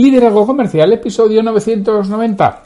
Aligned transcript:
Liderazgo 0.00 0.46
Comercial, 0.46 0.90
episodio 0.94 1.42
990. 1.42 2.62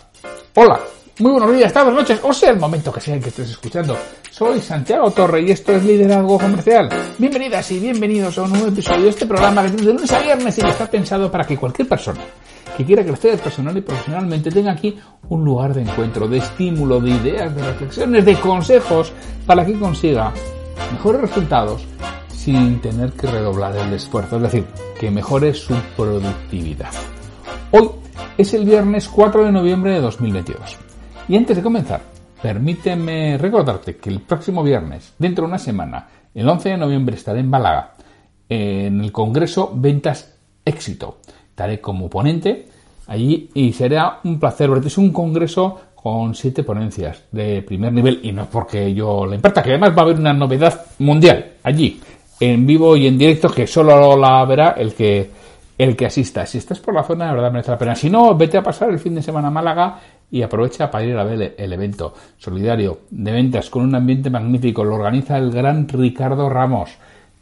Hola, 0.55 0.79
muy 1.19 1.33
buenos 1.33 1.52
días, 1.57 1.73
tardes, 1.73 1.93
noches, 1.93 2.20
o 2.23 2.33
sea 2.33 2.51
el 2.51 2.60
momento 2.60 2.93
que 2.93 3.01
sea 3.01 3.19
que 3.19 3.30
estés 3.30 3.51
escuchando. 3.51 3.97
Soy 4.30 4.60
Santiago 4.60 5.10
Torre 5.10 5.43
y 5.43 5.51
esto 5.51 5.73
es 5.73 5.84
Liderazgo 5.84 6.38
Comercial. 6.38 6.88
Bienvenidas 7.19 7.73
y 7.73 7.80
bienvenidos 7.80 8.38
a 8.38 8.43
un 8.43 8.51
nuevo 8.51 8.69
episodio 8.69 9.02
de 9.02 9.09
este 9.09 9.27
programa 9.27 9.65
que 9.65 9.70
de 9.73 9.83
lunes 9.83 10.12
a 10.12 10.20
viernes 10.20 10.57
y 10.59 10.62
que 10.62 10.69
está 10.69 10.88
pensado 10.88 11.29
para 11.29 11.45
que 11.45 11.57
cualquier 11.57 11.88
persona 11.88 12.20
que 12.77 12.84
quiera 12.84 13.05
crecer 13.05 13.37
personal 13.41 13.77
y 13.77 13.80
profesionalmente 13.80 14.52
tenga 14.52 14.71
aquí 14.71 14.96
un 15.29 15.45
lugar 15.45 15.74
de 15.74 15.82
encuentro, 15.82 16.29
de 16.29 16.38
estímulo, 16.38 17.01
de 17.01 17.10
ideas, 17.10 17.57
de 17.57 17.65
reflexiones, 17.65 18.24
de 18.24 18.37
consejos 18.37 19.12
para 19.45 19.66
que 19.66 19.77
consiga 19.77 20.32
mejores 20.93 21.23
resultados 21.23 21.85
sin 22.29 22.80
tener 22.80 23.12
que 23.15 23.27
redoblar 23.27 23.77
el 23.77 23.93
esfuerzo, 23.93 24.37
es 24.37 24.43
decir, 24.43 24.66
que 25.01 25.10
mejore 25.10 25.52
su 25.52 25.74
productividad. 25.96 26.93
Hoy 27.77 27.91
es 28.38 28.55
el 28.55 28.64
viernes 28.64 29.09
4 29.09 29.46
de 29.46 29.51
noviembre 29.51 29.95
de 29.95 30.01
2022. 30.01 30.79
Y 31.26 31.37
antes 31.37 31.57
de 31.57 31.62
comenzar, 31.65 32.02
permíteme 32.40 33.37
recordarte 33.37 33.96
que 33.96 34.10
el 34.10 34.21
próximo 34.21 34.62
viernes, 34.62 35.12
dentro 35.18 35.43
de 35.43 35.49
una 35.49 35.59
semana, 35.59 36.07
el 36.32 36.49
11 36.49 36.68
de 36.68 36.76
noviembre, 36.76 37.16
estaré 37.16 37.40
en 37.40 37.51
Málaga, 37.51 37.95
en 38.49 39.01
el 39.01 39.10
Congreso 39.10 39.73
Ventas 39.74 40.37
Éxito. 40.65 41.18
Estaré 41.49 41.80
como 41.80 42.09
ponente 42.09 42.68
allí 43.09 43.51
y 43.54 43.73
será 43.73 44.21
un 44.23 44.38
placer 44.38 44.71
verte. 44.71 44.87
Es 44.87 44.99
un 44.99 45.10
congreso 45.12 45.80
con 45.96 46.32
siete 46.37 46.62
ponencias 46.62 47.24
de 47.32 47.60
primer 47.62 47.93
nivel 47.93 48.21
y 48.23 48.30
no 48.30 48.46
porque 48.46 48.95
yo 48.95 49.27
le 49.27 49.34
importa, 49.34 49.65
que 49.65 49.71
además 49.71 49.90
va 49.99 50.02
a 50.02 50.04
haber 50.04 50.21
una 50.21 50.32
novedad 50.32 50.80
mundial 51.01 51.54
allí, 51.65 52.01
en 52.38 52.68
vivo 52.68 52.96
y 52.96 53.09
en 53.09 53.18
directo, 53.18 53.49
que 53.49 53.66
solo 53.66 54.16
la 54.16 54.45
verá 54.45 54.77
el 54.79 54.95
que 54.95 55.43
el 55.77 55.97
que 55.97 56.07
asista. 56.07 56.47
Si 56.47 56.59
estás 56.59 56.80
por 56.80 56.95
la 56.95 57.03
zona, 57.03 57.27
la 57.27 57.35
verdad 57.35 57.53
merece 57.53 57.71
la 57.71 57.79
pena. 57.79 57.95
Si 57.95 58.11
no, 58.11 58.37
vete 58.37 58.59
a 58.59 58.63
pasar 58.63 58.91
el 58.91 58.99
fin 58.99 59.15
de 59.15 59.23
semana 59.23 59.49
a 59.49 59.51
Málaga 59.51 60.01
y 60.30 60.43
aprovecha 60.43 60.91
para 60.91 61.05
ir 61.05 61.17
a 61.17 61.25
ver 61.25 61.55
el 61.57 61.73
evento 61.73 62.15
solidario 62.39 63.01
de 63.11 63.33
ventas 63.33 63.71
con 63.71 63.85
un 63.85 63.95
ambiente 63.95 64.31
magnífico. 64.31 64.84
Lo 64.84 64.95
organiza 64.95 65.39
el 65.39 65.50
gran 65.50 65.89
Ricardo 65.89 66.49
Ramos. 66.49 66.91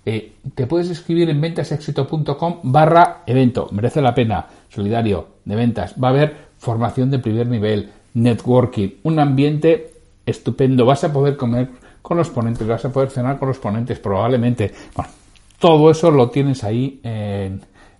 Eh, 0.05 0.33
te 0.55 0.67
puedes 0.67 0.91
escribir 0.91 1.31
en 1.31 1.41
ventasexito.com 1.41 2.61
barra 2.65 3.23
evento. 3.27 3.69
Merece 3.73 4.03
la 4.03 4.15
pena. 4.15 4.47
Solidario 4.69 5.29
de 5.45 5.57
ventas. 5.57 5.95
Va 6.03 6.09
a 6.09 6.11
haber 6.11 6.37
formación 6.59 7.11
de 7.11 7.19
primer 7.19 7.47
nivel, 7.47 7.91
networking, 8.15 8.89
un 9.03 9.19
ambiente 9.19 9.93
estupendo. 10.27 10.87
Vas 10.87 11.05
a 11.05 11.13
poder 11.13 11.37
comer 11.37 11.69
con 12.01 12.17
los 12.17 12.31
ponentes, 12.31 12.67
vas 12.67 12.85
a 12.85 12.93
poder 12.93 13.11
cenar 13.11 13.39
con 13.39 13.49
los 13.49 13.59
ponentes 13.59 13.99
probablemente. 13.99 14.73
Bueno, 14.95 15.11
todo 15.59 15.91
eso 15.91 16.11
lo 16.11 16.31
tienes 16.31 16.65
ahí 16.65 17.01
en 17.05 17.12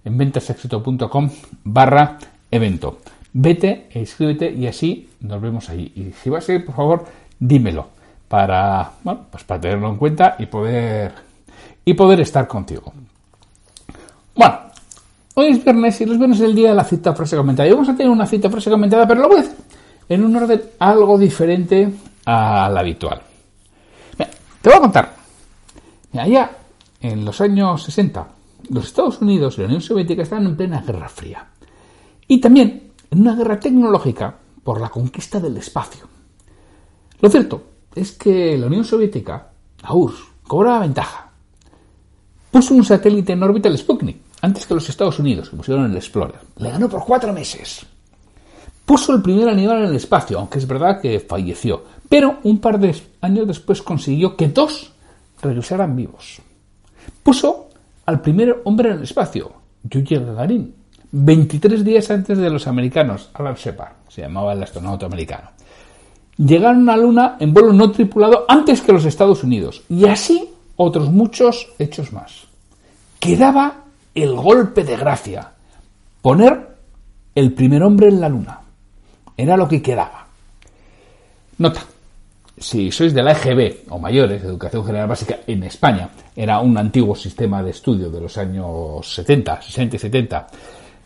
en 0.05 0.19
ventasexito.com 0.19 1.31
barra 1.65 2.19
evento. 2.51 2.99
Vete, 3.33 3.89
e 3.91 4.01
inscríbete 4.01 4.51
y 4.51 4.67
así 4.67 5.09
nos 5.21 5.41
vemos 5.41 5.69
ahí. 5.71 5.93
Y 5.97 6.13
si 6.13 6.31
vas 6.31 6.49
a 6.49 6.53
ir, 6.53 6.67
por 6.67 6.75
favor, 6.75 7.05
dímelo 7.39 7.89
para, 8.29 8.93
pues 9.31 9.45
para 9.45 9.61
tenerlo 9.61 9.89
en 9.89 9.97
cuenta 9.97 10.37
y 10.39 10.47
poder, 10.47 11.13
y 11.85 11.95
poder 11.95 12.21
estar 12.21 12.47
contigo. 12.47 12.93
Bueno, 14.35 14.59
hoy 15.35 15.49
es 15.49 15.65
viernes 15.65 16.01
y 16.01 16.07
los 16.07 16.19
viernes 16.19 16.41
es 16.41 16.47
el 16.47 16.55
día 16.55 16.71
de 16.71 16.75
la 16.75 16.85
cita 16.85 17.15
frase 17.15 17.37
comentada. 17.37 17.69
Y 17.69 17.73
vamos 17.73 17.89
a 17.89 17.97
tener 17.97 18.11
una 18.11 18.27
cita 18.27 18.51
frase 18.51 18.71
comentada, 18.71 19.07
pero 19.07 19.23
lo 19.23 19.29
voy 19.29 19.39
a 19.39 19.41
hacer 19.41 19.57
en 20.09 20.25
un 20.25 20.37
orden 20.37 20.63
algo 20.79 21.19
diferente 21.19 21.91
al 22.25 22.77
habitual. 22.77 23.23
te 24.17 24.69
voy 24.69 24.77
a 24.77 24.81
contar. 24.81 25.15
allá 26.15 26.51
en 27.01 27.25
los 27.25 27.41
años 27.41 27.83
60, 27.83 28.27
los 28.71 28.87
Estados 28.87 29.21
Unidos 29.21 29.57
y 29.57 29.61
la 29.61 29.67
Unión 29.67 29.81
Soviética 29.81 30.23
estaban 30.23 30.47
en 30.47 30.57
plena 30.57 30.81
Guerra 30.81 31.09
Fría. 31.09 31.49
Y 32.29 32.41
también 32.41 32.93
en 33.11 33.21
una 33.21 33.35
guerra 33.35 33.61
tecnológica 33.61 34.39
por 34.63 34.81
la 34.81 34.89
conquista 34.89 35.41
del 35.41 35.57
espacio. 35.57 36.07
Lo 37.21 37.29
cierto 37.29 37.63
es 37.95 38.13
que 38.13 38.57
la 38.57 38.67
Unión 38.67 38.85
Soviética, 38.85 39.51
la 39.83 39.93
URSS, 39.93 40.25
cobraba 40.47 40.81
ventaja. 40.81 41.31
Puso 42.51 42.75
un 42.75 42.85
satélite 42.85 43.33
en 43.33 43.43
órbita, 43.43 43.69
el 43.69 43.79
Sputnik, 43.79 44.19
antes 44.41 44.67
que 44.67 44.75
los 44.75 44.89
Estados 44.89 45.19
Unidos, 45.19 45.49
que 45.49 45.57
pusieron 45.57 45.91
el 45.91 45.97
Explorer. 45.97 46.41
Le 46.57 46.71
ganó 46.71 46.89
por 46.89 47.05
cuatro 47.05 47.33
meses. 47.33 47.87
Puso 48.85 49.15
el 49.15 49.23
primer 49.23 49.49
animal 49.49 49.79
en 49.79 49.91
el 49.91 49.97
espacio, 49.97 50.39
aunque 50.39 50.59
es 50.59 50.67
verdad 50.67 51.01
que 51.01 51.21
falleció. 51.21 51.85
Pero 52.09 52.39
un 52.43 52.59
par 52.59 52.79
de 52.79 52.95
años 53.21 53.47
después 53.47 53.81
consiguió 53.81 54.37
que 54.37 54.49
dos 54.49 54.93
regresaran 55.41 55.97
vivos. 55.97 56.41
Puso 57.23 57.62
al 58.13 58.21
primer 58.21 58.61
hombre 58.65 58.91
en 58.91 58.99
el 58.99 59.05
espacio, 59.05 59.53
Yuri 59.85 60.17
Gagarin, 60.17 60.75
23 61.13 61.83
días 61.83 62.11
antes 62.11 62.37
de 62.37 62.51
los 62.51 62.67
americanos, 62.67 63.31
Alan 63.33 63.55
Shepard, 63.55 63.93
se 64.09 64.21
llamaba 64.21 64.53
el 64.53 64.63
astronauta 64.63 65.07
americano. 65.07 65.49
Llegaron 66.37 66.89
a 66.91 66.97
la 66.97 67.03
Luna 67.03 67.37
en 67.41 67.55
vuelo 67.55 67.73
no 67.73 67.91
tripulado 67.91 68.45
antes 68.49 68.83
que 68.83 68.93
los 68.93 69.07
Estados 69.07 69.43
Unidos, 69.45 69.83
y 69.89 70.07
así 70.07 70.51
otros 70.77 71.11
muchos 71.11 71.69
hechos 71.79 72.13
más. 72.13 72.45
Quedaba 73.19 73.85
el 74.15 74.35
golpe 74.35 74.85
de 74.85 74.97
gracia, 74.99 75.53
poner 76.21 76.77
el 77.35 77.55
primer 77.55 77.83
hombre 77.83 78.09
en 78.09 78.21
la 78.21 78.29
Luna. 78.29 78.61
Era 79.39 79.57
lo 79.57 79.67
que 79.69 79.81
quedaba. 79.81 80.27
Nota, 81.57 81.83
si 82.59 82.91
sois 82.91 83.15
de 83.15 83.23
la 83.23 83.33
EGB 83.33 83.89
o 83.91 83.99
mayores, 83.99 84.43
Educación 84.45 84.85
General 84.85 85.09
Básica, 85.09 85.41
en 85.47 85.63
España, 85.65 86.09
era 86.37 86.61
un 86.61 86.77
antiguo 86.77 87.15
sistema 87.17 87.63
de 87.63 87.71
estudio 87.71 88.11
de 88.11 88.21
los 88.21 88.37
años 88.39 89.15
70, 89.15 89.63
60 89.63 89.97
y 89.97 89.99
70, 89.99 90.47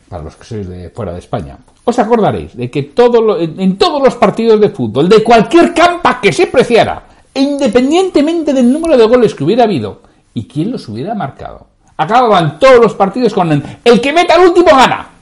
para 0.09 0.23
los 0.23 0.37
que 0.37 0.45
sois 0.45 0.69
de 0.69 0.91
fuera 0.91 1.13
de 1.13 1.19
España, 1.19 1.59
os 1.85 1.99
acordaréis 1.99 2.57
de 2.57 2.71
que 2.71 2.85
todo 2.85 3.39
en, 3.39 3.77
todos 3.77 4.03
los 4.03 4.15
partidos 4.17 4.61
de 4.61 4.71
fútbol, 4.71 5.09
de 5.09 5.23
cualquier 5.23 5.73
campa 5.73 6.21
que 6.21 6.33
se 6.33 6.47
preciara, 6.47 7.05
independientemente 7.35 8.53
del 8.53 8.73
número 8.73 8.97
de 8.97 9.07
goles 9.07 9.35
que 9.35 9.45
hubiera 9.45 9.65
habido 9.65 10.03
y 10.35 10.47
quién 10.47 10.71
los 10.71 10.89
hubiera 10.89 11.15
marcado, 11.15 11.67
acababan 11.97 12.59
todos 12.59 12.81
los 12.81 12.95
partidos 12.95 13.33
con 13.33 13.51
el 13.85 14.01
que 14.01 14.13
meta 14.13 14.35
el 14.35 14.49
último 14.49 14.71
gana. 14.71 15.16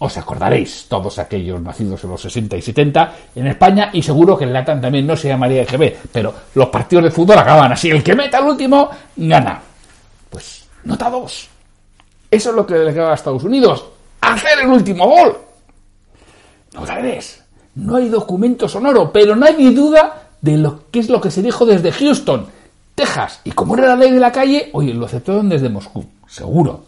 Os 0.00 0.16
acordaréis, 0.16 0.86
todos 0.88 1.18
aquellos 1.18 1.60
nacidos 1.60 2.04
en 2.04 2.10
los 2.10 2.22
60 2.22 2.56
y 2.56 2.62
70 2.62 3.14
en 3.34 3.48
España, 3.48 3.90
y 3.92 4.00
seguro 4.00 4.38
que 4.38 4.44
en 4.44 4.52
Latam 4.52 4.80
también 4.80 5.04
no 5.04 5.16
se 5.16 5.26
llamaría 5.26 5.62
EGB, 5.62 5.96
pero 6.12 6.32
los 6.54 6.68
partidos 6.68 7.04
de 7.04 7.10
fútbol 7.10 7.38
acaban 7.38 7.72
así. 7.72 7.90
El 7.90 8.04
que 8.04 8.14
meta 8.14 8.38
el 8.38 8.44
último, 8.44 8.90
gana. 9.16 9.60
Pues, 10.30 10.66
nota 10.84 11.10
dos. 11.10 11.48
Eso 12.30 12.50
es 12.50 12.56
lo 12.56 12.64
que 12.64 12.74
le 12.74 12.94
queda 12.94 13.10
a 13.10 13.14
Estados 13.14 13.42
Unidos. 13.42 13.86
Hacer 14.20 14.60
el 14.60 14.68
último 14.68 15.08
gol. 15.08 15.36
Nota 16.74 16.98
tres. 17.00 17.42
No 17.74 17.96
hay 17.96 18.08
documento 18.08 18.68
sonoro, 18.68 19.12
pero 19.12 19.36
hay 19.44 19.74
duda 19.74 20.28
de 20.40 20.58
lo 20.58 20.90
que 20.92 21.00
es 21.00 21.08
lo 21.08 21.20
que 21.20 21.32
se 21.32 21.42
dijo 21.42 21.66
desde 21.66 21.90
Houston, 21.90 22.46
Texas. 22.94 23.40
Y 23.42 23.50
como 23.50 23.76
era 23.76 23.88
la 23.88 23.96
ley 23.96 24.12
de 24.12 24.20
la 24.20 24.30
calle, 24.30 24.70
oye, 24.74 24.94
lo 24.94 25.06
aceptaron 25.06 25.48
desde 25.48 25.68
Moscú. 25.68 26.04
Seguro. 26.28 26.84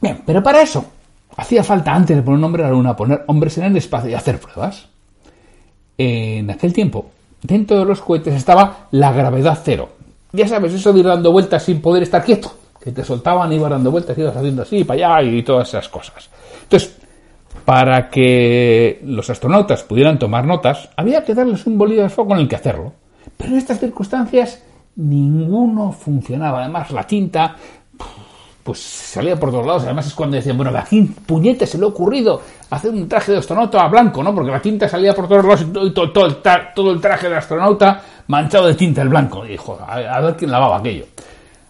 Bien, 0.00 0.22
pero 0.24 0.40
para 0.40 0.62
eso 0.62 0.84
Hacía 1.40 1.64
falta 1.64 1.94
antes 1.94 2.14
de 2.14 2.22
poner 2.22 2.36
un 2.36 2.44
hombre 2.44 2.64
a 2.64 2.66
la 2.66 2.72
luna, 2.72 2.94
poner 2.94 3.24
hombres 3.26 3.56
en 3.56 3.64
el 3.64 3.76
espacio 3.78 4.10
y 4.10 4.14
hacer 4.14 4.38
pruebas. 4.38 4.88
En 5.96 6.50
aquel 6.50 6.74
tiempo, 6.74 7.06
dentro 7.42 7.78
de 7.78 7.86
los 7.86 8.02
cohetes 8.02 8.34
estaba 8.34 8.88
la 8.90 9.10
gravedad 9.10 9.58
cero. 9.64 9.88
Ya 10.32 10.46
sabes, 10.46 10.74
eso 10.74 10.92
de 10.92 11.00
ir 11.00 11.06
dando 11.06 11.32
vueltas 11.32 11.62
sin 11.62 11.80
poder 11.80 12.02
estar 12.02 12.22
quieto, 12.22 12.52
que 12.78 12.92
te 12.92 13.02
soltaban, 13.02 13.50
ibas 13.54 13.70
dando 13.70 13.90
vueltas, 13.90 14.18
ibas 14.18 14.36
haciendo 14.36 14.60
así, 14.60 14.84
para 14.84 15.16
allá 15.16 15.30
y 15.30 15.42
todas 15.42 15.66
esas 15.70 15.88
cosas. 15.88 16.28
Entonces, 16.64 16.98
para 17.64 18.10
que 18.10 19.00
los 19.04 19.30
astronautas 19.30 19.82
pudieran 19.82 20.18
tomar 20.18 20.44
notas, 20.44 20.90
había 20.94 21.24
que 21.24 21.34
darles 21.34 21.66
un 21.66 21.78
bolígrafo 21.78 22.26
con 22.26 22.38
el 22.38 22.48
que 22.48 22.56
hacerlo. 22.56 22.92
Pero 23.38 23.52
en 23.52 23.56
estas 23.56 23.80
circunstancias 23.80 24.62
ninguno 24.96 25.90
funcionaba. 25.92 26.60
Además, 26.60 26.90
la 26.90 27.06
tinta 27.06 27.56
pues 28.70 28.82
salía 28.82 29.34
por 29.34 29.50
todos 29.50 29.66
lados. 29.66 29.82
Además 29.82 30.06
es 30.06 30.14
cuando 30.14 30.36
decían, 30.36 30.56
bueno, 30.56 30.70
¿a 30.78 30.84
quién 30.84 31.08
puñete 31.08 31.66
se 31.66 31.76
le 31.76 31.82
ha 31.82 31.88
ocurrido 31.88 32.40
hacer 32.70 32.92
un 32.92 33.08
traje 33.08 33.32
de 33.32 33.38
astronauta 33.38 33.84
blanco, 33.88 34.22
no? 34.22 34.32
Porque 34.32 34.52
la 34.52 34.62
tinta 34.62 34.88
salía 34.88 35.12
por 35.12 35.26
todos 35.26 35.44
lados 35.44 35.66
y 35.82 35.90
todo, 35.90 36.26
el, 36.92 37.00
traje 37.00 37.28
de 37.28 37.36
astronauta 37.36 38.00
manchado 38.28 38.68
de 38.68 38.74
tinta 38.74 39.02
el 39.02 39.08
blanco. 39.08 39.42
Dijo, 39.42 39.76
a, 39.84 40.20
ver 40.20 40.36
quién 40.36 40.52
lavaba 40.52 40.76
aquello. 40.76 41.06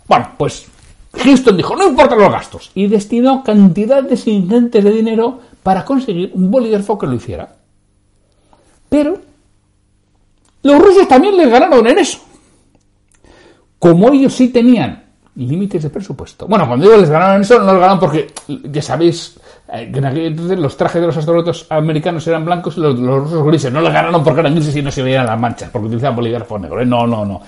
Bueno, 0.07 0.33
pues 0.37 0.67
Houston 1.15 1.57
dijo, 1.57 1.75
no 1.75 1.89
importan 1.89 2.19
los 2.19 2.31
gastos, 2.31 2.71
y 2.75 2.87
destinó 2.87 3.43
cantidades 3.43 4.27
ingentes 4.27 4.85
de 4.85 4.91
dinero 4.91 5.41
para 5.63 5.87
conseguir 5.87 6.33
un 6.35 6.51
bolígrafo 6.51 6.99
que 6.99 7.07
lo 7.07 7.15
hiciera. 7.15 7.51
Pero 8.91 9.19
los 10.65 10.79
rusos 10.79 11.09
también 11.09 11.35
les 11.39 11.49
ganaron 11.49 11.87
en 11.87 11.99
eso. 11.99 12.19
Como 13.79 14.13
ellos 14.13 14.35
sí 14.35 14.49
tenían 14.49 15.10
límites 15.37 15.83
de 15.83 15.91
presupuesto. 15.91 16.47
Bueno, 16.47 16.67
cuando 16.67 16.87
digo 16.87 16.99
les 16.99 17.11
ganaron 17.11 17.37
en 17.37 17.43
eso, 17.43 17.59
no 17.59 17.73
les 17.73 17.81
ganaron 17.81 18.01
porque, 18.01 18.33
ya 18.65 18.83
sabéis, 18.83 19.39
eh, 19.73 19.91
en 19.93 20.05
entonces 20.05 20.59
los 20.59 20.77
trajes 20.77 21.01
de 21.01 21.07
los 21.07 21.17
astronautas 21.17 21.67
americanos 21.71 22.27
eran 22.27 22.45
blancos 22.45 22.77
y 22.77 22.81
los, 22.81 22.99
rusos 22.99 23.45
grises. 23.47 23.73
No 23.73 23.81
les 23.81 23.93
ganaron 23.93 24.25
porque 24.25 24.41
eran 24.41 24.55
grises 24.55 24.75
y 24.77 24.83
no 24.83 24.91
se 24.91 25.03
veían 25.03 25.27
las 25.27 25.39
manchas, 25.39 25.71
porque 25.71 25.87
utilizaban 25.87 26.17
bolígrafo 26.17 26.59
negro. 26.59 26.81
¿eh? 26.81 26.87
No, 26.87 27.07
no, 27.07 27.25
no. 27.25 27.41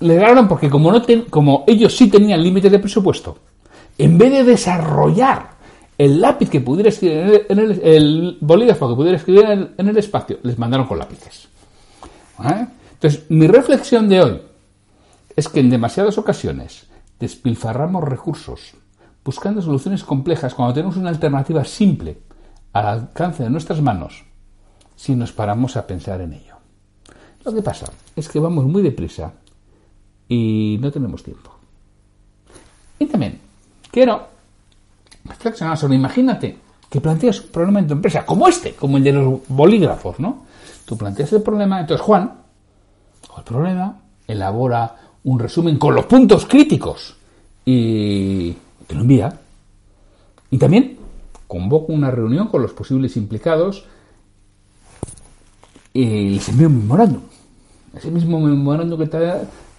Les 0.00 0.18
ganaron 0.18 0.48
porque 0.48 0.70
como, 0.70 0.92
no 0.92 1.02
como 1.28 1.64
ellos 1.66 1.94
sí 1.94 2.08
tenían 2.08 2.42
límites 2.42 2.70
de 2.70 2.78
presupuesto, 2.78 3.36
en 3.98 4.16
vez 4.16 4.30
de 4.32 4.44
desarrollar 4.44 5.50
el 5.98 6.18
lápiz 6.18 6.48
que 6.48 6.60
pudiera 6.60 6.88
escribir 6.88 7.46
en 7.50 7.58
el, 7.58 8.38
bolígrafo 8.40 8.88
que 8.88 8.94
pudiera 8.94 9.18
escribir 9.18 9.72
en 9.76 9.88
el, 9.88 9.96
espacio, 9.98 10.38
les 10.42 10.58
mandaron 10.58 10.86
con 10.86 10.98
lápices. 10.98 11.48
¿Eh? 12.42 12.66
Entonces, 12.94 13.24
mi 13.28 13.46
reflexión 13.46 14.08
de 14.08 14.22
hoy 14.22 14.40
es 15.36 15.48
que 15.48 15.60
en 15.60 15.70
demasiadas 15.70 16.18
ocasiones 16.18 16.86
despilfarramos 17.18 18.04
recursos 18.04 18.74
buscando 19.24 19.62
soluciones 19.62 20.04
complejas 20.04 20.54
cuando 20.54 20.74
tenemos 20.74 20.96
una 20.96 21.10
alternativa 21.10 21.64
simple 21.64 22.18
al 22.72 22.86
alcance 22.86 23.42
de 23.42 23.50
nuestras 23.50 23.80
manos 23.80 24.24
si 24.96 25.14
nos 25.14 25.32
paramos 25.32 25.76
a 25.76 25.86
pensar 25.86 26.20
en 26.20 26.34
ello. 26.34 26.56
Lo 27.44 27.54
que 27.54 27.62
pasa 27.62 27.90
es 28.14 28.28
que 28.28 28.38
vamos 28.38 28.66
muy 28.66 28.82
deprisa 28.82 29.32
y 30.28 30.78
no 30.80 30.90
tenemos 30.90 31.22
tiempo. 31.22 31.50
Y 32.98 33.06
también 33.06 33.40
quiero 33.90 34.26
reflexionar 35.24 35.78
sobre, 35.78 35.96
imagínate 35.96 36.58
que 36.88 37.00
planteas 37.00 37.40
un 37.40 37.48
problema 37.48 37.78
en 37.78 37.86
tu 37.86 37.94
empresa, 37.94 38.26
como 38.26 38.46
este, 38.46 38.74
como 38.74 38.98
el 38.98 39.04
de 39.04 39.12
los 39.12 39.40
bolígrafos, 39.48 40.20
¿no? 40.20 40.44
Tú 40.84 40.98
planteas 40.98 41.32
el 41.32 41.42
problema, 41.42 41.80
entonces 41.80 42.04
Juan, 42.04 42.34
o 43.34 43.38
el 43.38 43.44
problema, 43.44 44.00
elabora 44.26 44.96
un 45.24 45.38
resumen 45.38 45.78
con 45.78 45.94
los 45.94 46.06
puntos 46.06 46.46
críticos 46.46 47.16
y 47.64 48.52
te 48.86 48.94
lo 48.94 49.02
envía. 49.02 49.38
Y 50.50 50.58
también 50.58 50.96
convoca 51.46 51.92
una 51.92 52.10
reunión 52.10 52.48
con 52.48 52.62
los 52.62 52.72
posibles 52.72 53.16
implicados 53.16 53.84
y 55.92 56.30
les 56.30 56.48
envía 56.48 56.68
un 56.68 56.78
memorándum. 56.78 57.22
Ese 57.94 58.10
mismo 58.10 58.40
memorándum 58.40 58.98
que 58.98 59.06
te, 59.06 59.18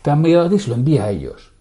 te 0.02 0.12
han 0.12 0.18
enviado 0.18 0.48
a 0.48 0.50
ti 0.50 0.60
se 0.60 0.70
lo 0.70 0.76
envía 0.76 1.06
a 1.06 1.12
ellos 1.12 1.52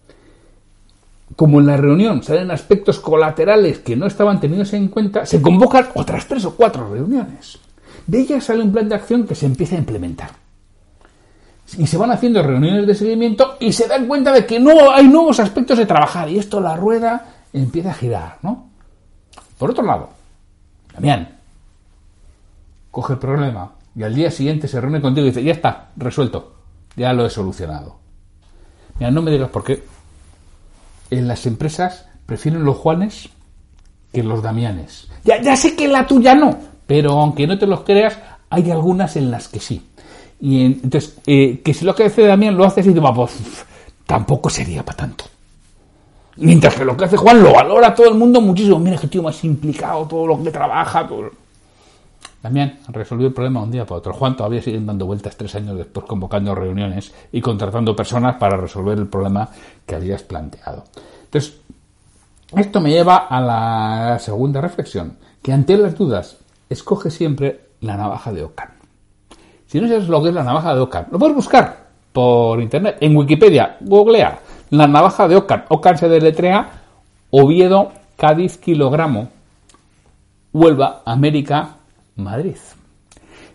como 1.35 1.59
en 1.59 1.67
la 1.67 1.77
reunión 1.77 2.23
salen 2.23 2.51
aspectos 2.51 2.99
colaterales 2.99 3.79
que 3.79 3.95
no 3.95 4.05
estaban 4.05 4.39
tenidos 4.39 4.73
en 4.73 4.87
cuenta, 4.87 5.25
se 5.25 5.41
convocan 5.41 5.87
otras 5.95 6.27
tres 6.27 6.45
o 6.45 6.55
cuatro 6.55 6.91
reuniones. 6.91 7.59
De 8.07 8.19
ellas 8.19 8.43
sale 8.43 8.63
un 8.63 8.71
plan 8.71 8.89
de 8.89 8.95
acción 8.95 9.25
que 9.25 9.35
se 9.35 9.45
empieza 9.45 9.75
a 9.75 9.79
implementar. 9.79 10.40
Y 11.77 11.87
se 11.87 11.97
van 11.97 12.11
haciendo 12.11 12.43
reuniones 12.43 12.85
de 12.85 12.95
seguimiento 12.95 13.55
y 13.59 13.71
se 13.71 13.87
dan 13.87 14.07
cuenta 14.07 14.31
de 14.31 14.45
que 14.45 14.59
no 14.59 14.91
hay 14.91 15.07
nuevos 15.07 15.39
aspectos 15.39 15.77
de 15.77 15.85
trabajar 15.85 16.29
y 16.29 16.37
esto 16.37 16.59
la 16.59 16.75
rueda 16.75 17.25
empieza 17.53 17.91
a 17.91 17.93
girar, 17.93 18.37
¿no? 18.41 18.69
Por 19.57 19.71
otro 19.71 19.85
lado, 19.85 20.09
Damián 20.93 21.37
coge 22.89 23.13
el 23.13 23.19
problema 23.19 23.71
y 23.95 24.03
al 24.03 24.13
día 24.13 24.29
siguiente 24.29 24.67
se 24.67 24.79
reúne 24.79 25.01
contigo 25.01 25.25
y 25.25 25.29
dice, 25.29 25.43
ya 25.43 25.53
está, 25.53 25.91
resuelto, 25.95 26.55
ya 26.95 27.13
lo 27.13 27.25
he 27.25 27.29
solucionado. 27.29 27.97
Mira, 28.99 29.11
no 29.11 29.21
me 29.21 29.31
digas 29.31 29.49
por 29.49 29.63
qué, 29.63 29.83
en 31.09 31.27
las 31.27 31.45
empresas 31.45 32.07
prefieren 32.25 32.63
los 32.63 32.77
Juanes 32.77 33.29
que 34.11 34.23
los 34.23 34.43
Damianes. 34.43 35.07
Ya, 35.23 35.41
ya 35.41 35.55
sé 35.55 35.75
que 35.75 35.87
la 35.87 36.05
tuya 36.05 36.35
no, 36.35 36.57
pero 36.85 37.19
aunque 37.19 37.47
no 37.47 37.57
te 37.57 37.67
los 37.67 37.81
creas, 37.81 38.17
hay 38.49 38.69
algunas 38.71 39.15
en 39.15 39.31
las 39.31 39.47
que 39.47 39.59
sí. 39.59 39.90
Y 40.41 40.65
entonces, 40.65 41.17
eh, 41.27 41.61
que 41.63 41.73
si 41.73 41.85
lo 41.85 41.93
que 41.93 42.05
hace 42.05 42.23
Damián 42.23 42.57
lo 42.57 42.65
hace 42.65 42.81
dice, 42.81 42.99
pues 42.99 43.65
tampoco 44.07 44.49
sería 44.49 44.83
para 44.83 44.97
tanto. 44.97 45.25
Mientras 46.37 46.75
que 46.75 46.83
lo 46.83 46.97
que 46.97 47.05
hace 47.05 47.17
Juan 47.17 47.43
lo 47.43 47.53
valora 47.53 47.93
todo 47.93 48.07
el 48.07 48.15
mundo 48.15 48.41
muchísimo. 48.41 48.79
Mira 48.79 48.97
qué 48.97 49.07
tío 49.07 49.21
más 49.21 49.43
implicado, 49.43 50.07
todo 50.07 50.25
lo 50.25 50.43
que 50.43 50.49
trabaja. 50.49 51.07
Todo... 51.07 51.29
Damián 52.41 52.79
resolvió 52.87 53.27
el 53.27 53.33
problema 53.33 53.61
un 53.61 53.69
día 53.69 53.85
para 53.85 53.99
otro. 53.99 54.13
Juan 54.13 54.35
todavía 54.35 54.61
sigue 54.63 54.79
dando 54.79 55.05
vueltas 55.05 55.37
tres 55.37 55.53
años 55.53 55.77
después 55.77 56.07
convocando 56.07 56.55
reuniones 56.55 57.13
y 57.31 57.39
contratando 57.39 57.95
personas 57.95 58.37
para 58.37 58.57
resolver 58.57 58.97
el 58.97 59.07
problema 59.07 59.49
que 59.85 59.93
habías 59.93 60.23
planteado. 60.23 60.85
Entonces, 61.25 61.57
esto 62.55 62.81
me 62.81 62.89
lleva 62.89 63.17
a 63.17 63.39
la 63.39 64.19
segunda 64.19 64.59
reflexión, 64.59 65.17
que 65.43 65.53
ante 65.53 65.77
las 65.77 65.95
dudas, 65.95 66.37
escoge 66.69 67.11
siempre 67.11 67.69
la 67.81 67.95
navaja 67.95 68.33
de 68.33 68.43
Ockham. 68.43 68.80
Si 69.71 69.79
no 69.79 69.87
sabes 69.87 70.09
lo 70.09 70.21
que 70.21 70.27
es 70.27 70.35
la 70.35 70.43
navaja 70.43 70.75
de 70.75 70.81
Ockham, 70.81 71.05
lo 71.11 71.17
puedes 71.17 71.33
buscar 71.33 71.87
por 72.11 72.61
internet, 72.61 72.97
en 72.99 73.15
Wikipedia, 73.15 73.77
googlea 73.79 74.37
la 74.69 74.85
navaja 74.85 75.29
de 75.29 75.37
Ockham. 75.37 75.63
Ockham 75.69 75.95
se 75.95 76.09
deletrea 76.09 76.69
Oviedo, 77.29 77.93
Cádiz, 78.17 78.57
kilogramo, 78.57 79.29
Huelva, 80.51 81.03
América, 81.05 81.77
Madrid. 82.17 82.57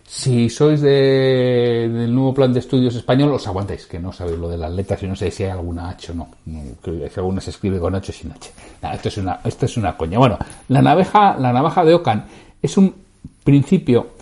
Si 0.07 0.49
sois 0.49 0.81
del 0.81 2.11
nuevo 2.11 2.33
plan 2.33 2.51
de 2.51 2.61
estudios 2.61 2.95
español, 2.95 3.33
os 3.33 3.45
aguantáis, 3.45 3.85
que 3.85 3.99
no 3.99 4.11
sabéis 4.11 4.39
lo 4.39 4.49
de 4.49 4.57
las 4.57 4.71
letras 4.71 5.03
y 5.03 5.07
no 5.07 5.15
sé 5.15 5.29
si 5.29 5.43
hay 5.43 5.51
alguna 5.51 5.89
H 5.89 6.13
o 6.13 6.15
no. 6.15 6.29
Si 6.43 7.19
alguna 7.19 7.41
se 7.41 7.51
escribe 7.51 7.77
con 7.79 7.93
H 7.93 8.09
o 8.09 8.15
sin 8.15 8.31
H. 8.31 8.49
esto, 8.91 9.09
es 9.09 9.17
una, 9.17 9.39
esto 9.43 9.67
es 9.67 9.77
una 9.77 9.95
coña. 9.95 10.17
Bueno, 10.17 10.39
la 10.69 10.81
navaja, 10.81 11.37
la 11.37 11.53
navaja 11.53 11.85
de 11.85 11.93
Ockham 11.93 12.23
es 12.59 12.75
un 12.75 12.95
principio, 13.43 14.16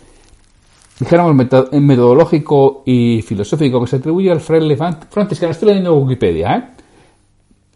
dijéramos, 1.00 1.36
metodológico 1.36 2.84
y 2.86 3.22
filosófico 3.22 3.82
que 3.82 3.88
se 3.88 3.96
atribuye 3.98 4.32
al 4.32 4.40
fraile 4.40 4.78
franciscano. 5.10 5.52
Estoy 5.52 5.70
leyendo 5.70 5.96
Wikipedia, 5.96 6.56
¿eh? 6.56 6.64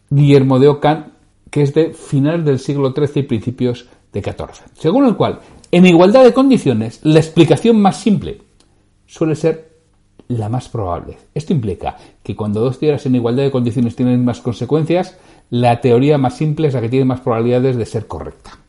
Guillermo 0.10 0.60
de 0.60 0.68
Ockham, 0.68 1.06
que 1.50 1.62
es 1.62 1.74
de 1.74 1.94
finales 1.94 2.46
del 2.46 2.60
siglo 2.60 2.92
XIII 2.92 3.24
y 3.24 3.24
principios 3.24 3.88
de 4.12 4.22
XIV. 4.22 4.72
Según 4.74 5.06
el 5.06 5.16
cual 5.16 5.40
en 5.72 5.86
igualdad 5.86 6.24
de 6.24 6.34
condiciones, 6.34 7.00
la 7.04 7.20
explicación 7.20 7.80
más 7.80 7.98
simple 7.98 8.42
suele 9.06 9.36
ser 9.36 9.70
la 10.28 10.50
más 10.50 10.70
probable. 10.70 11.18
Esto 11.34 11.54
implica 11.54 11.98
que 12.24 12.36
cuando 12.36 12.62
dos 12.62 12.80
teorías 12.80 13.06
en 13.06 13.16
igualdad 13.16 13.44
de 13.44 13.52
condiciones 13.52 13.96
tienen 13.96 14.24
más 14.24 14.42
consecuencias, 14.42 15.18
la 15.50 15.82
teoría 15.82 16.18
más 16.18 16.38
simple 16.38 16.68
es 16.68 16.74
la 16.74 16.82
que 16.82 16.90
tiene 16.90 17.06
más 17.06 17.22
probabilidades 17.22 17.78
de 17.78 17.86
ser 17.86 18.08
correcta. 18.08 18.60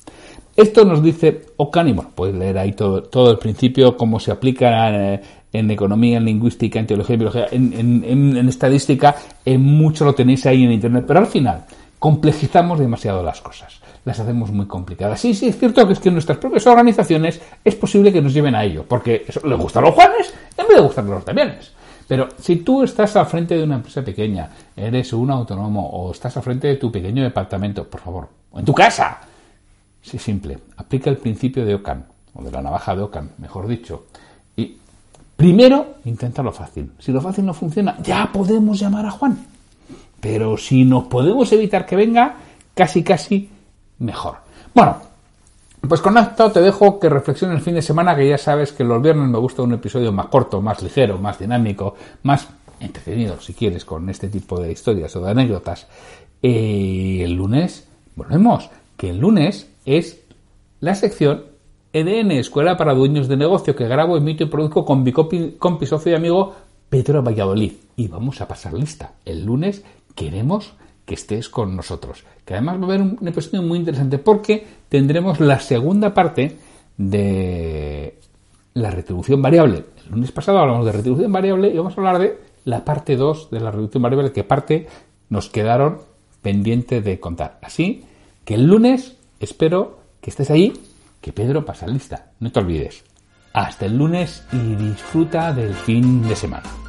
Esto 0.61 0.85
nos 0.85 1.03
dice 1.03 1.47
Ockham, 1.57 1.89
y 1.89 1.93
bueno, 1.93 2.11
puedes 2.15 2.35
leer 2.35 2.59
ahí 2.59 2.73
todo, 2.73 3.31
el 3.31 3.39
principio, 3.39 3.97
cómo 3.97 4.21
se 4.21 4.31
aplica 4.31 4.91
en, 4.91 5.23
en 5.55 5.71
economía, 5.71 6.19
en 6.19 6.27
lingüística, 6.27 6.79
en 6.79 6.87
teología, 6.87 7.15
en 7.15 7.19
biología, 7.19 7.47
en, 7.51 8.47
estadística, 8.47 9.17
en 9.43 9.63
mucho 9.63 10.05
lo 10.05 10.15
tenéis 10.15 10.45
ahí 10.45 10.63
en 10.65 10.73
internet, 10.73 11.05
pero 11.07 11.21
al 11.21 11.29
final 11.29 11.65
complejizamos 11.99 12.79
demasiado 12.79 13.23
las 13.23 13.41
cosas 13.41 13.81
las 14.05 14.19
hacemos 14.19 14.51
muy 14.51 14.67
complicadas. 14.67 15.21
Sí, 15.21 15.35
sí, 15.35 15.49
es 15.49 15.59
cierto 15.59 15.87
que 15.87 15.93
es 15.93 15.99
que 15.99 16.09
en 16.09 16.15
nuestras 16.15 16.39
propias 16.39 16.67
organizaciones 16.67 17.41
es 17.63 17.75
posible 17.75 18.13
que 18.13 18.23
nos 18.23 18.33
lleven 18.33 18.55
a 18.55 18.65
ello, 18.65 18.85
porque 18.89 19.25
eso 19.29 19.47
le 19.47 19.55
gustan 19.57 19.85
los 19.85 19.95
Juanes 19.95 20.33
en 20.57 20.67
vez 20.67 20.77
de 20.77 20.83
gustarle 20.83 21.11
los 21.11 21.25
Damianes. 21.25 21.73
Pero 22.09 22.29
si 22.39 22.57
tú 22.57 22.83
estás 22.83 23.15
al 23.17 23.27
frente 23.27 23.57
de 23.57 23.63
una 23.63 23.77
empresa 23.77 24.03
pequeña, 24.03 24.49
eres 24.75 25.13
un 25.13 25.31
autónomo 25.31 25.87
o 25.91 26.13
estás 26.13 26.37
al 26.37 26.43
frente 26.43 26.69
de 26.69 26.77
tu 26.77 26.91
pequeño 26.91 27.23
departamento, 27.23 27.85
por 27.89 28.01
favor, 28.01 28.29
o 28.53 28.59
en 28.59 28.65
tu 28.65 28.75
casa, 28.75 29.21
sí, 30.03 30.19
simple, 30.19 30.59
aplica 30.77 31.11
el 31.11 31.17
principio 31.17 31.65
de 31.65 31.75
Ockham, 31.75 32.05
o 32.35 32.43
de 32.43 32.51
la 32.51 32.63
navaja 32.63 32.95
de 32.95 33.03
Ockham, 33.03 33.31
mejor 33.39 33.67
dicho, 33.67 34.07
y 34.57 34.77
primero 35.37 35.97
intenta 36.05 36.43
lo 36.43 36.53
fácil. 36.53 36.93
Si 36.99 37.13
lo 37.13 37.21
fácil 37.21 37.47
no 37.47 37.55
funciona, 37.55 37.97
ya 38.03 38.31
podemos 38.33 38.79
llamar 38.79 39.07
a 39.07 39.11
Juan. 39.11 39.47
Pero 40.21 40.57
si 40.57 40.85
nos 40.85 41.05
podemos 41.05 41.51
evitar 41.53 41.87
que 41.87 41.97
venga, 41.97 42.37
casi 42.75 43.03
casi 43.03 43.49
mejor. 43.99 44.37
Bueno, 44.75 44.97
pues 45.89 46.01
con 46.01 46.17
esto 46.19 46.53
te 46.53 46.61
dejo 46.61 47.01
que 47.01 47.09
reflexiones 47.09 47.57
el 47.57 47.65
fin 47.65 47.75
de 47.75 47.83
semana, 47.83 48.15
que 48.15 48.29
ya 48.29 48.39
sabes 48.39 48.73
que 48.73 48.85
los 48.85 49.03
viernes 49.03 49.29
me 49.29 49.39
gusta 49.39 49.63
un 49.63 49.73
episodio 49.73 50.13
más 50.13 50.27
corto, 50.27 50.61
más 50.61 50.83
ligero, 50.83 51.19
más 51.19 51.39
dinámico, 51.39 51.95
más 52.23 52.49
entretenido, 52.81 53.41
si 53.41 53.55
quieres, 53.55 53.85
con 53.85 54.09
este 54.11 54.29
tipo 54.29 54.61
de 54.61 54.73
historias 54.73 55.15
o 55.17 55.21
de 55.23 55.31
anécdotas. 55.31 55.87
Eh, 56.43 57.23
el 57.25 57.33
lunes 57.33 57.89
volvemos, 58.15 58.69
que 59.01 59.09
el 59.09 59.19
lunes 59.19 59.67
es 59.87 60.23
la 60.81 60.95
sección 60.95 61.45
EDN, 61.95 62.33
Escuela 62.33 62.77
para 62.77 62.93
Dueños 62.93 63.29
de 63.29 63.39
Negocio, 63.39 63.75
que 63.75 63.89
grabo, 63.89 64.19
emito 64.19 64.45
y 64.45 64.49
produzco 64.49 64.85
con 64.85 65.03
mi 65.03 65.11
compi, 65.11 65.87
socio 65.87 66.13
y 66.13 66.15
amigo 66.15 66.55
Pedro 66.91 67.23
Valladolid. 67.23 67.73
Y 67.97 68.09
vamos 68.09 68.43
a 68.43 68.47
pasar 68.47 68.75
lista. 68.75 69.15
El 69.25 69.47
lunes 69.47 69.83
queremos 70.15 70.75
que 71.07 71.15
estés 71.15 71.49
con 71.49 71.75
nosotros. 71.75 72.25
Que 72.45 72.53
además 72.53 72.77
va 72.77 72.83
a 72.83 72.85
haber 72.89 73.01
un 73.01 73.27
episodio 73.27 73.63
muy 73.63 73.79
interesante 73.79 74.19
porque 74.19 74.67
tendremos 74.91 75.41
la 75.41 75.61
segunda 75.61 76.13
parte 76.13 76.59
de 76.99 78.19
la 78.75 78.91
retribución 78.91 79.41
variable. 79.41 79.87
El 80.05 80.11
lunes 80.11 80.31
pasado 80.31 80.59
hablamos 80.59 80.85
de 80.85 80.93
retribución 80.93 81.33
variable 81.33 81.71
y 81.71 81.77
vamos 81.79 81.97
a 81.97 82.01
hablar 82.03 82.19
de 82.19 82.39
la 82.67 82.85
parte 82.85 83.17
2 83.17 83.51
de 83.51 83.61
la 83.61 83.71
retribución 83.71 84.03
variable, 84.03 84.33
que 84.33 84.45
parte 84.45 84.89
nos 85.31 85.49
quedaron 85.49 86.01
pendiente 86.43 87.01
de 87.01 87.19
contar. 87.19 87.59
Así 87.63 88.05
que 88.45 88.55
el 88.55 88.67
lunes 88.67 89.17
espero 89.39 90.01
que 90.21 90.31
estés 90.31 90.51
ahí, 90.51 90.73
que 91.21 91.33
Pedro 91.33 91.65
pasa 91.65 91.87
lista. 91.87 92.33
No 92.41 92.51
te 92.53 92.61
olvides. 92.61 93.05
Hasta 93.53 93.87
el 93.87 93.97
lunes 93.97 94.45
y 94.53 94.75
disfruta 94.77 95.53
del 95.53 95.75
fin 95.75 96.27
de 96.29 96.37
semana. 96.37 96.80